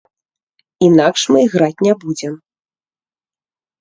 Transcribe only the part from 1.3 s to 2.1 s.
мы іграць не